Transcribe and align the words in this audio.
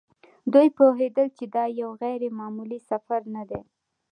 دوی 0.53 0.67
پوهېدل 0.77 1.27
چې 1.37 1.45
دا 1.55 1.65
یو 1.81 1.89
غیر 2.01 2.21
معمولي 2.37 2.79
سفر 2.89 3.21
نه 3.35 3.43
دی. 3.49 3.61